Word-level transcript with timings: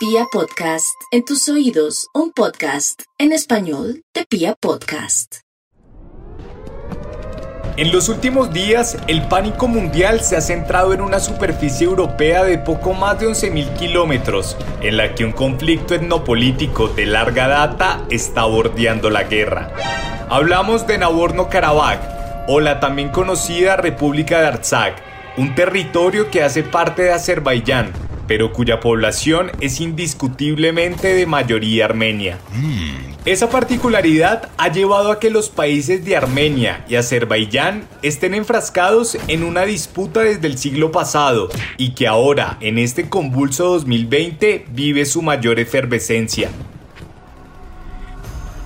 Pia 0.00 0.24
Podcast, 0.32 0.96
en 1.10 1.26
tus 1.26 1.46
oídos, 1.50 2.08
un 2.14 2.32
podcast 2.32 3.02
en 3.18 3.32
español 3.32 4.02
de 4.14 4.24
Pia 4.24 4.54
Podcast. 4.58 5.40
En 7.76 7.92
los 7.92 8.08
últimos 8.08 8.50
días, 8.50 8.96
el 9.08 9.28
pánico 9.28 9.68
mundial 9.68 10.22
se 10.22 10.38
ha 10.38 10.40
centrado 10.40 10.94
en 10.94 11.02
una 11.02 11.20
superficie 11.20 11.86
europea 11.86 12.44
de 12.44 12.56
poco 12.56 12.94
más 12.94 13.20
de 13.20 13.28
11.000 13.28 13.76
kilómetros, 13.76 14.56
en 14.80 14.96
la 14.96 15.14
que 15.14 15.26
un 15.26 15.32
conflicto 15.32 15.94
etnopolítico 15.94 16.88
de 16.88 17.04
larga 17.04 17.46
data 17.48 18.06
está 18.08 18.46
bordeando 18.46 19.10
la 19.10 19.24
guerra. 19.24 19.70
Hablamos 20.30 20.86
de 20.86 20.96
Nagorno-Karabaj, 20.96 22.46
o 22.48 22.60
la 22.60 22.80
también 22.80 23.10
conocida 23.10 23.76
República 23.76 24.40
de 24.40 24.46
Artsakh, 24.46 24.96
un 25.36 25.54
territorio 25.54 26.30
que 26.30 26.42
hace 26.42 26.62
parte 26.62 27.02
de 27.02 27.12
Azerbaiyán, 27.12 27.92
pero 28.30 28.52
cuya 28.52 28.78
población 28.78 29.50
es 29.60 29.80
indiscutiblemente 29.80 31.14
de 31.14 31.26
mayoría 31.26 31.86
armenia. 31.86 32.38
Esa 33.24 33.50
particularidad 33.50 34.50
ha 34.56 34.68
llevado 34.68 35.10
a 35.10 35.18
que 35.18 35.30
los 35.30 35.48
países 35.48 36.04
de 36.04 36.16
Armenia 36.16 36.84
y 36.88 36.94
Azerbaiyán 36.94 37.88
estén 38.02 38.34
enfrascados 38.34 39.18
en 39.26 39.42
una 39.42 39.62
disputa 39.62 40.20
desde 40.20 40.46
el 40.46 40.58
siglo 40.58 40.92
pasado 40.92 41.48
y 41.76 41.90
que 41.96 42.06
ahora, 42.06 42.56
en 42.60 42.78
este 42.78 43.08
convulso 43.08 43.64
2020, 43.64 44.66
vive 44.70 45.06
su 45.06 45.22
mayor 45.22 45.58
efervescencia. 45.58 46.52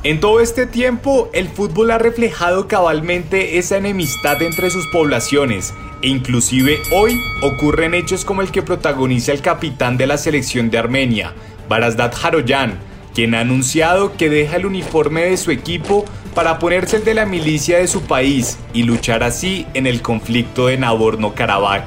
En 0.02 0.20
todo 0.20 0.40
este 0.40 0.66
tiempo, 0.66 1.30
el 1.32 1.48
fútbol 1.48 1.90
ha 1.90 1.96
reflejado 1.96 2.68
cabalmente 2.68 3.56
esa 3.56 3.78
enemistad 3.78 4.42
entre 4.42 4.68
sus 4.68 4.86
poblaciones, 4.88 5.72
inclusive 6.06 6.78
hoy 6.92 7.20
ocurren 7.42 7.94
hechos 7.94 8.24
como 8.24 8.42
el 8.42 8.50
que 8.50 8.62
protagoniza 8.62 9.32
el 9.32 9.40
capitán 9.40 9.96
de 9.96 10.06
la 10.06 10.18
selección 10.18 10.70
de 10.70 10.78
Armenia, 10.78 11.32
Barazdat 11.68 12.14
Haroyan, 12.22 12.78
quien 13.14 13.34
ha 13.34 13.40
anunciado 13.40 14.16
que 14.16 14.28
deja 14.28 14.56
el 14.56 14.66
uniforme 14.66 15.24
de 15.24 15.36
su 15.36 15.50
equipo 15.50 16.04
para 16.34 16.58
ponerse 16.58 16.96
el 16.96 17.04
de 17.04 17.14
la 17.14 17.26
milicia 17.26 17.78
de 17.78 17.88
su 17.88 18.02
país 18.02 18.58
y 18.72 18.82
luchar 18.82 19.22
así 19.22 19.66
en 19.74 19.86
el 19.86 20.02
conflicto 20.02 20.66
de 20.66 20.78
Nagorno-Karabaj. 20.78 21.84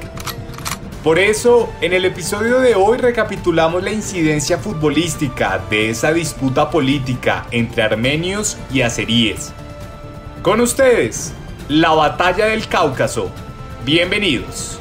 Por 1.04 1.18
eso, 1.18 1.72
en 1.80 1.92
el 1.92 2.04
episodio 2.04 2.58
de 2.58 2.74
hoy 2.74 2.98
recapitulamos 2.98 3.82
la 3.82 3.92
incidencia 3.92 4.58
futbolística 4.58 5.60
de 5.70 5.90
esa 5.90 6.12
disputa 6.12 6.70
política 6.70 7.46
entre 7.50 7.82
armenios 7.84 8.58
y 8.72 8.80
azeríes. 8.80 9.52
Con 10.42 10.60
ustedes, 10.60 11.32
la 11.68 11.90
batalla 11.90 12.46
del 12.46 12.66
Cáucaso. 12.66 13.30
Bienvenidos. 13.90 14.78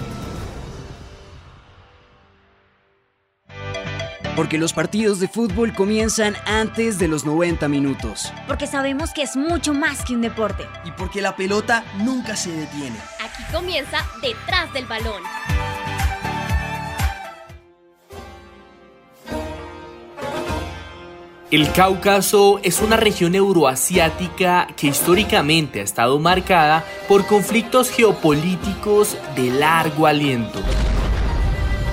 Porque 4.36 4.58
los 4.58 4.73
partidos 4.73 5.22
de 5.22 5.30
fútbol 5.30 5.73
comienzan 5.73 6.36
antes 6.45 7.00
de 7.00 7.08
los 7.08 7.25
90 7.25 7.69
minutos. 7.69 8.33
Porque 8.47 8.67
sabemos 8.67 9.13
que 9.13 9.22
es 9.22 9.38
mucho 9.38 9.73
más 9.73 10.03
que 10.03 10.13
un 10.13 10.19
deporte. 10.19 10.66
Y 10.83 10.91
porque 10.91 11.22
la 11.22 11.38
pelota 11.38 11.85
nunca 12.00 12.35
se 12.35 12.52
detiene. 12.52 12.97
Aquí 13.23 13.44
comienza 13.50 14.05
detrás 14.22 14.73
del 14.73 14.85
balón. 14.88 15.23
El 21.50 21.72
Cáucaso 21.72 22.59
es 22.62 22.81
una 22.81 22.98
región 22.98 23.34
euroasiática 23.34 24.67
que 24.76 24.88
históricamente 24.88 25.80
ha 25.80 25.84
estado 25.84 26.20
marcada 26.20 26.84
por 27.08 27.26
conflictos 27.26 27.90
geopolíticos 27.90 29.16
de 29.34 29.52
largo 29.52 30.08
aliento. 30.08 30.59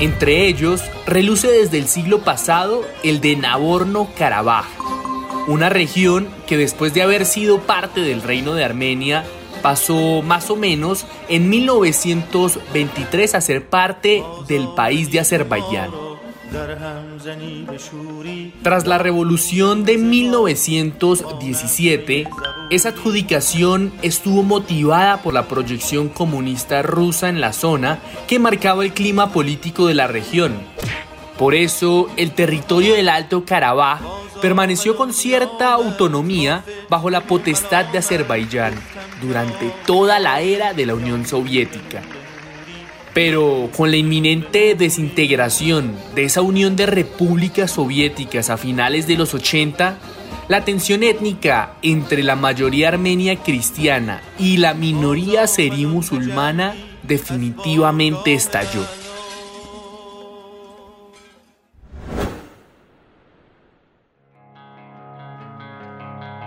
Entre 0.01 0.49
ellos, 0.49 0.83
reluce 1.07 1.53
desde 1.53 1.79
el 1.79 1.87
siglo 1.87 2.23
pasado 2.23 2.83
el 3.05 3.21
de 3.21 3.37
Nagorno-Karabaj, 3.37 4.67
una 5.47 5.69
región 5.69 6.29
que 6.49 6.57
después 6.57 6.93
de 6.93 7.03
haber 7.03 7.25
sido 7.25 7.61
parte 7.61 8.01
del 8.01 8.23
reino 8.23 8.55
de 8.55 8.65
Armenia, 8.65 9.25
pasó 9.63 10.21
más 10.23 10.51
o 10.51 10.57
menos 10.57 11.07
en 11.29 11.49
1923 11.49 13.37
a 13.37 13.41
ser 13.41 13.69
parte 13.69 14.25
del 14.49 14.67
país 14.75 15.13
de 15.13 15.21
Azerbaiyán. 15.21 16.04
Tras 18.63 18.87
la 18.87 18.99
revolución 18.99 19.85
de 19.85 19.99
1917, 19.99 22.29
esa 22.71 22.91
adjudicación 22.91 23.93
estuvo 24.03 24.45
motivada 24.45 25.21
por 25.23 25.35
la 25.35 25.49
proyección 25.49 26.09
comunista 26.09 26.83
rusa 26.83 27.29
en 27.29 27.41
la 27.41 27.53
zona 27.53 27.99
que 28.29 28.39
marcaba 28.39 28.85
el 28.85 28.93
clima 28.93 29.33
político 29.33 29.89
de 29.89 29.95
la 29.95 30.07
región. 30.07 30.55
Por 31.39 31.57
eso, 31.57 32.09
el 32.17 32.31
territorio 32.31 32.95
del 32.95 33.09
Alto 33.09 33.45
Karabaj 33.45 34.03
permaneció 34.41 34.97
con 34.97 35.13
cierta 35.13 35.73
autonomía 35.73 36.63
bajo 36.89 37.11
la 37.11 37.23
potestad 37.23 37.87
de 37.87 37.99
Azerbaiyán 37.99 38.75
durante 39.21 39.75
toda 39.87 40.21
la 40.21 40.41
era 40.41 40.73
de 40.73 40.87
la 40.87 40.95
Unión 40.95 41.27
Soviética. 41.27 42.03
Pero 43.15 43.71
con 43.77 43.93
la 43.93 43.97
inminente 43.97 44.75
desintegración 44.75 45.95
de 46.17 46.25
esa 46.25 46.43
unión 46.43 46.75
de 46.75 46.87
repúblicas 46.87 47.71
soviéticas 47.71 48.51
a 48.51 48.57
finales 48.57 49.07
de 49.07 49.17
los 49.17 49.35
80, 49.35 49.99
la 50.49 50.65
tensión 50.65 51.05
étnica 51.05 51.77
entre 51.83 52.25
la 52.25 52.35
mayoría 52.35 52.89
armenia 52.89 53.37
cristiana 53.37 54.21
y 54.39 54.57
la 54.57 54.75
minoría 54.75 55.47
serí 55.47 55.87
musulmana 55.87 56.75
definitivamente 57.05 58.35
estalló. 58.35 58.85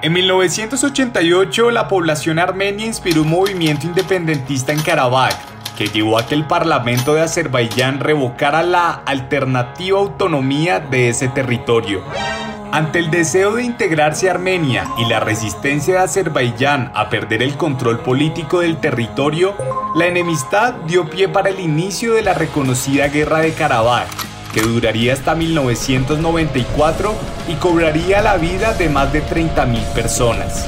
En 0.04 0.14
1988 0.14 1.72
la 1.72 1.88
población 1.88 2.40
armenia 2.40 2.86
inspiró 2.86 3.24
un 3.24 3.30
movimiento 3.30 3.88
independentista 3.88 4.72
en 4.72 4.82
Karabaj 4.82 5.57
que 5.78 5.88
llevó 5.88 6.18
a 6.18 6.26
que 6.26 6.34
el 6.34 6.46
Parlamento 6.46 7.14
de 7.14 7.22
Azerbaiyán 7.22 8.00
revocara 8.00 8.64
la 8.64 9.04
alternativa 9.06 10.00
autonomía 10.00 10.80
de 10.80 11.10
ese 11.10 11.28
territorio. 11.28 12.02
Ante 12.72 13.00
el 13.00 13.12
deseo 13.12 13.54
de 13.54 13.64
integrarse 13.64 14.28
a 14.28 14.34
Armenia 14.34 14.90
y 14.98 15.06
la 15.06 15.20
resistencia 15.20 15.94
de 15.94 16.00
Azerbaiyán 16.02 16.92
a 16.96 17.10
perder 17.10 17.44
el 17.44 17.56
control 17.56 18.00
político 18.00 18.60
del 18.60 18.78
territorio, 18.78 19.56
la 19.96 20.08
enemistad 20.08 20.74
dio 20.88 21.10
pie 21.10 21.30
para 21.30 21.50
el 21.50 21.60
inicio 21.60 22.14
de 22.14 22.24
la 22.24 22.34
reconocida 22.34 23.08
Guerra 23.08 23.40
de 23.40 23.54
Karabaj, 23.54 24.08
que 24.54 24.62
duraría 24.62 25.14
hasta 25.14 25.36
1994 25.36 27.16
y 27.48 27.54
cobraría 27.54 28.22
la 28.22 28.38
vida 28.38 28.74
de 28.74 28.90
más 28.90 29.14
de 29.14 29.24
30.000 29.24 29.94
personas. 29.94 30.68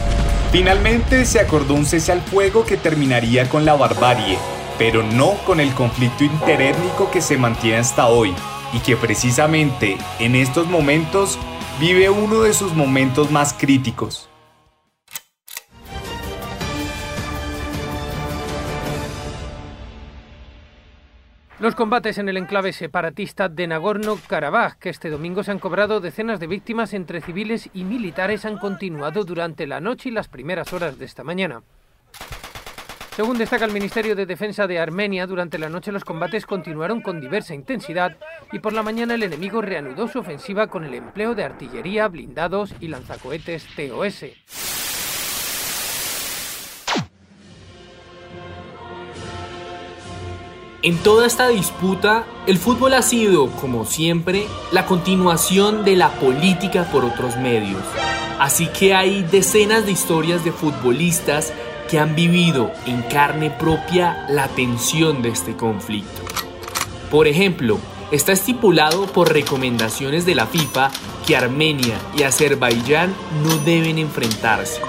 Finalmente 0.51 1.25
se 1.25 1.39
acordó 1.39 1.73
un 1.73 1.85
cese 1.85 2.11
al 2.11 2.21
fuego 2.21 2.63
que 2.65 2.77
terminaría 2.77 3.49
con 3.49 3.65
la 3.65 3.75
barbarie, 3.75 4.37
pero 4.79 5.03
no 5.03 5.33
con 5.45 5.59
el 5.59 5.73
conflicto 5.75 6.23
interétnico 6.23 7.11
que 7.11 7.21
se 7.21 7.37
mantiene 7.37 7.77
hasta 7.77 8.07
hoy 8.07 8.33
y 8.73 8.79
que 8.79 8.95
precisamente 8.95 9.97
en 10.19 10.35
estos 10.35 10.67
momentos 10.67 11.37
vive 11.79 12.09
uno 12.09 12.41
de 12.41 12.53
sus 12.53 12.73
momentos 12.73 13.29
más 13.29 13.53
críticos. 13.53 14.29
Los 21.59 21.75
combates 21.75 22.17
en 22.17 22.29
el 22.29 22.37
enclave 22.37 22.71
separatista 22.71 23.49
de 23.49 23.67
Nagorno-Karabaj, 23.67 24.77
que 24.79 24.89
este 24.89 25.09
domingo 25.09 25.43
se 25.43 25.51
han 25.51 25.59
cobrado 25.59 25.99
decenas 25.99 26.39
de 26.39 26.47
víctimas 26.47 26.93
entre 26.93 27.19
civiles 27.19 27.69
y 27.73 27.83
militares, 27.83 28.45
han 28.45 28.57
continuado 28.57 29.25
durante 29.25 29.67
la 29.67 29.81
noche 29.81 30.07
y 30.07 30.13
las 30.13 30.29
primeras 30.29 30.71
horas 30.71 30.97
de 30.97 31.03
esta 31.03 31.25
mañana. 31.25 31.63
Según 33.19 33.37
destaca 33.37 33.65
el 33.65 33.73
Ministerio 33.73 34.15
de 34.15 34.25
Defensa 34.25 34.65
de 34.65 34.79
Armenia, 34.79 35.27
durante 35.27 35.57
la 35.57 35.67
noche 35.67 35.91
los 35.91 36.05
combates 36.05 36.45
continuaron 36.45 37.01
con 37.01 37.19
diversa 37.19 37.53
intensidad 37.53 38.15
y 38.53 38.59
por 38.59 38.71
la 38.71 38.81
mañana 38.81 39.15
el 39.15 39.23
enemigo 39.23 39.61
reanudó 39.61 40.07
su 40.07 40.19
ofensiva 40.19 40.67
con 40.67 40.85
el 40.85 40.93
empleo 40.93 41.35
de 41.35 41.43
artillería, 41.43 42.07
blindados 42.07 42.73
y 42.79 42.87
lanzacohetes 42.87 43.65
TOS. 43.75 44.23
En 50.81 50.97
toda 51.03 51.27
esta 51.27 51.49
disputa, 51.49 52.23
el 52.47 52.57
fútbol 52.57 52.93
ha 52.93 53.01
sido, 53.01 53.51
como 53.51 53.83
siempre, 53.83 54.45
la 54.71 54.85
continuación 54.85 55.83
de 55.83 55.97
la 55.97 56.07
política 56.11 56.85
por 56.89 57.03
otros 57.03 57.35
medios. 57.35 57.83
Así 58.39 58.67
que 58.67 58.93
hay 58.93 59.23
decenas 59.23 59.85
de 59.85 59.91
historias 59.91 60.45
de 60.45 60.53
futbolistas 60.53 61.51
que 61.89 61.99
han 61.99 62.15
vivido 62.15 62.71
en 62.85 63.01
carne 63.03 63.49
propia 63.49 64.25
la 64.29 64.47
tensión 64.47 65.21
de 65.21 65.29
este 65.29 65.55
conflicto. 65.55 66.21
Por 67.09 67.27
ejemplo, 67.27 67.79
está 68.11 68.31
estipulado 68.31 69.07
por 69.07 69.33
recomendaciones 69.33 70.25
de 70.25 70.35
la 70.35 70.45
FIFA 70.45 70.91
que 71.25 71.35
Armenia 71.35 71.97
y 72.17 72.23
Azerbaiyán 72.23 73.13
no 73.43 73.57
deben 73.57 73.97
enfrentarse. 73.97 74.81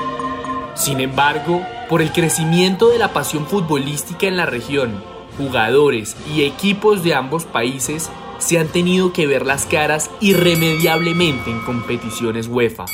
Sin 0.74 1.00
embargo, 1.00 1.62
por 1.88 2.02
el 2.02 2.12
crecimiento 2.12 2.88
de 2.88 2.98
la 2.98 3.12
pasión 3.12 3.46
futbolística 3.46 4.26
en 4.26 4.36
la 4.36 4.46
región, 4.46 5.02
jugadores 5.36 6.16
y 6.34 6.42
equipos 6.42 7.02
de 7.02 7.14
ambos 7.14 7.44
países 7.44 8.10
se 8.38 8.58
han 8.58 8.68
tenido 8.68 9.12
que 9.12 9.26
ver 9.26 9.44
las 9.44 9.66
caras 9.66 10.10
irremediablemente 10.20 11.50
en 11.50 11.60
competiciones 11.60 12.46
UEFA. 12.46 12.86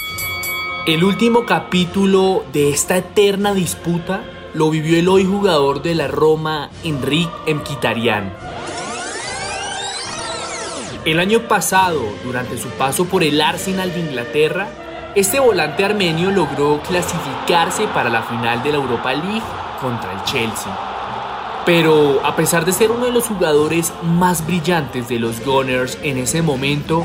El 0.87 1.03
último 1.03 1.47
capítulo 1.47 2.45
de 2.53 2.71
esta 2.71 2.97
eterna 2.97 3.55
disputa 3.55 4.23
lo 4.55 4.71
vivió 4.71 4.97
el 4.97 5.09
hoy 5.09 5.25
jugador 5.25 5.83
de 5.83 5.97
la 5.97 6.07
Roma, 6.07 6.71
Enrique 6.85 7.53
Mkhitaryan. 7.53 8.33
El 11.05 11.19
año 11.19 11.41
pasado, 11.49 12.03
durante 12.23 12.57
su 12.57 12.69
paso 12.69 13.07
por 13.07 13.25
el 13.25 13.41
Arsenal 13.41 13.93
de 13.93 13.99
Inglaterra, 13.99 14.69
este 15.17 15.41
volante 15.41 15.85
armenio 15.85 16.31
logró 16.31 16.81
clasificarse 16.83 17.89
para 17.89 18.09
la 18.09 18.23
final 18.23 18.63
de 18.63 18.71
la 18.71 18.77
Europa 18.77 19.13
League 19.13 19.43
contra 19.81 20.13
el 20.13 20.23
Chelsea. 20.23 20.79
Pero 21.67 22.25
a 22.25 22.37
pesar 22.37 22.65
de 22.65 22.71
ser 22.71 22.93
uno 22.93 23.07
de 23.07 23.13
los 23.13 23.27
jugadores 23.27 23.93
más 24.05 24.47
brillantes 24.47 25.09
de 25.09 25.19
los 25.19 25.45
Gunners 25.45 25.99
en 26.05 26.19
ese 26.19 26.43
momento, 26.43 27.05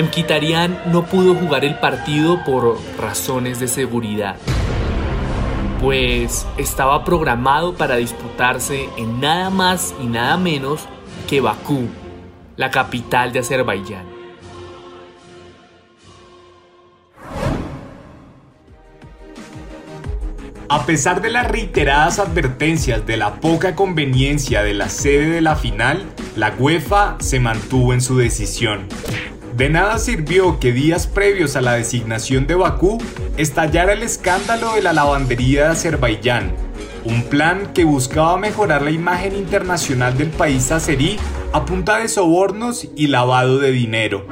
Mkhitaryan 0.00 0.80
no 0.92 1.06
pudo 1.06 1.34
jugar 1.34 1.64
el 1.64 1.74
partido 1.74 2.44
por 2.44 2.78
razones 3.00 3.58
de 3.58 3.66
seguridad. 3.66 4.36
Pues 5.80 6.46
estaba 6.56 7.04
programado 7.04 7.74
para 7.74 7.96
disputarse 7.96 8.88
en 8.96 9.20
nada 9.20 9.50
más 9.50 9.92
y 10.00 10.06
nada 10.06 10.36
menos 10.36 10.86
que 11.28 11.40
Bakú, 11.40 11.88
la 12.56 12.70
capital 12.70 13.32
de 13.32 13.40
Azerbaiyán. 13.40 14.06
A 20.68 20.86
pesar 20.86 21.22
de 21.22 21.30
las 21.30 21.48
reiteradas 21.48 22.20
advertencias 22.20 23.04
de 23.04 23.16
la 23.16 23.40
poca 23.40 23.74
conveniencia 23.74 24.62
de 24.62 24.74
la 24.74 24.90
sede 24.90 25.28
de 25.30 25.40
la 25.40 25.56
final, 25.56 26.04
la 26.36 26.54
UEFA 26.56 27.16
se 27.18 27.40
mantuvo 27.40 27.94
en 27.94 28.00
su 28.00 28.16
decisión. 28.16 28.86
De 29.58 29.68
nada 29.68 29.98
sirvió 29.98 30.60
que 30.60 30.70
días 30.70 31.08
previos 31.08 31.56
a 31.56 31.60
la 31.60 31.72
designación 31.72 32.46
de 32.46 32.54
Bakú 32.54 33.02
estallara 33.36 33.92
el 33.92 34.04
escándalo 34.04 34.74
de 34.74 34.82
la 34.82 34.92
lavandería 34.92 35.64
de 35.64 35.70
Azerbaiyán, 35.70 36.52
un 37.04 37.24
plan 37.24 37.72
que 37.74 37.82
buscaba 37.82 38.38
mejorar 38.38 38.82
la 38.82 38.92
imagen 38.92 39.34
internacional 39.34 40.16
del 40.16 40.30
país 40.30 40.70
azerí 40.70 41.18
a 41.52 41.64
punta 41.64 41.98
de 41.98 42.06
sobornos 42.06 42.86
y 42.94 43.08
lavado 43.08 43.58
de 43.58 43.72
dinero. 43.72 44.26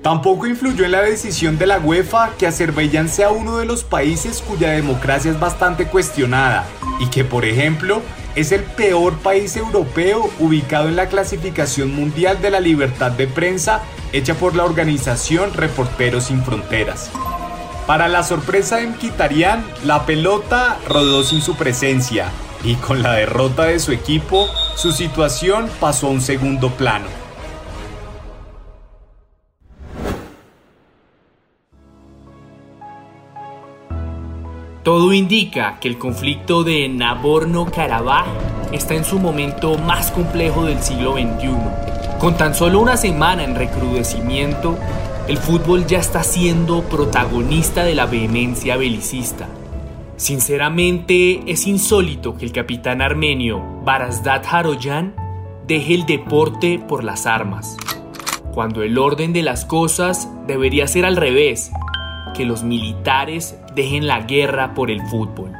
Tampoco 0.00 0.46
influyó 0.46 0.86
en 0.86 0.92
la 0.92 1.02
decisión 1.02 1.58
de 1.58 1.66
la 1.66 1.78
UEFA 1.78 2.30
que 2.38 2.46
Azerbaiyán 2.46 3.10
sea 3.10 3.32
uno 3.32 3.58
de 3.58 3.66
los 3.66 3.84
países 3.84 4.40
cuya 4.40 4.70
democracia 4.70 5.30
es 5.30 5.38
bastante 5.38 5.84
cuestionada 5.84 6.64
y 6.98 7.08
que, 7.08 7.24
por 7.24 7.44
ejemplo, 7.44 8.02
es 8.34 8.52
el 8.52 8.62
peor 8.62 9.14
país 9.18 9.56
europeo 9.56 10.30
ubicado 10.38 10.88
en 10.88 10.96
la 10.96 11.08
clasificación 11.08 11.94
mundial 11.94 12.40
de 12.42 12.50
la 12.50 12.60
libertad 12.60 13.12
de 13.12 13.26
prensa 13.26 13.82
hecha 14.12 14.34
por 14.34 14.54
la 14.54 14.64
organización 14.64 15.52
Reporteros 15.54 16.24
Sin 16.24 16.42
Fronteras. 16.44 17.10
Para 17.86 18.08
la 18.08 18.22
sorpresa 18.22 18.76
de 18.76 18.86
Mkhitaryan, 18.86 19.64
la 19.84 20.06
pelota 20.06 20.78
rodó 20.88 21.22
sin 21.22 21.42
su 21.42 21.54
presencia 21.54 22.30
y 22.64 22.76
con 22.76 23.02
la 23.02 23.12
derrota 23.12 23.64
de 23.64 23.78
su 23.78 23.92
equipo, 23.92 24.48
su 24.76 24.92
situación 24.92 25.68
pasó 25.80 26.06
a 26.06 26.10
un 26.10 26.22
segundo 26.22 26.70
plano. 26.70 27.23
Todo 34.84 35.14
indica 35.14 35.78
que 35.80 35.88
el 35.88 35.96
conflicto 35.96 36.62
de 36.62 36.90
Nagorno-Karabaj 36.90 38.26
está 38.70 38.92
en 38.94 39.06
su 39.06 39.18
momento 39.18 39.78
más 39.78 40.10
complejo 40.10 40.66
del 40.66 40.82
siglo 40.82 41.14
XXI. 41.14 42.18
Con 42.20 42.36
tan 42.36 42.54
solo 42.54 42.80
una 42.80 42.98
semana 42.98 43.44
en 43.44 43.54
recrudecimiento, 43.54 44.76
el 45.26 45.38
fútbol 45.38 45.86
ya 45.86 46.00
está 46.00 46.22
siendo 46.22 46.82
protagonista 46.82 47.82
de 47.84 47.94
la 47.94 48.04
vehemencia 48.04 48.76
belicista. 48.76 49.48
Sinceramente, 50.16 51.50
es 51.50 51.66
insólito 51.66 52.36
que 52.36 52.44
el 52.44 52.52
capitán 52.52 53.00
armenio 53.00 53.62
Barazdat 53.84 54.44
Haroyan 54.52 55.14
deje 55.66 55.94
el 55.94 56.04
deporte 56.04 56.78
por 56.78 57.04
las 57.04 57.24
armas, 57.24 57.78
cuando 58.52 58.82
el 58.82 58.98
orden 58.98 59.32
de 59.32 59.40
las 59.40 59.64
cosas 59.64 60.28
debería 60.46 60.86
ser 60.88 61.06
al 61.06 61.16
revés, 61.16 61.72
que 62.34 62.44
los 62.44 62.64
militares 62.64 63.56
dejen 63.74 64.06
la 64.06 64.20
guerra 64.20 64.74
por 64.74 64.90
el 64.90 65.02
fútbol. 65.06 65.52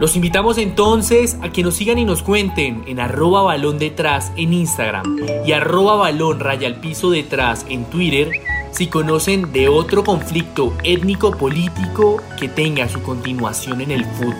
Los 0.00 0.14
invitamos 0.14 0.58
entonces 0.58 1.36
a 1.42 1.50
que 1.50 1.64
nos 1.64 1.74
sigan 1.74 1.98
y 1.98 2.04
nos 2.04 2.22
cuenten 2.22 2.84
en 2.86 3.00
arroba 3.00 3.42
balón 3.42 3.78
detrás 3.78 4.30
en 4.36 4.52
Instagram 4.52 5.16
y 5.44 5.50
arroba 5.50 5.96
balón 5.96 6.38
raya 6.38 6.68
al 6.68 6.76
piso 6.76 7.10
detrás 7.10 7.66
en 7.68 7.84
Twitter 7.86 8.30
si 8.70 8.86
conocen 8.86 9.52
de 9.52 9.68
otro 9.68 10.04
conflicto 10.04 10.72
étnico 10.84 11.32
político 11.36 12.22
que 12.38 12.48
tenga 12.48 12.88
su 12.88 13.02
continuación 13.02 13.80
en 13.80 13.90
el 13.90 14.04
fútbol. 14.04 14.34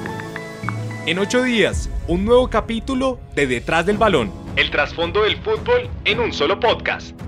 En 1.06 1.18
ocho 1.18 1.42
días, 1.42 1.90
un 2.06 2.24
nuevo 2.24 2.48
capítulo 2.48 3.18
de 3.34 3.48
Detrás 3.48 3.84
del 3.84 3.96
Balón. 3.96 4.30
El 4.54 4.70
trasfondo 4.70 5.22
del 5.22 5.38
fútbol 5.38 5.88
en 6.04 6.20
un 6.20 6.32
solo 6.32 6.60
podcast. 6.60 7.18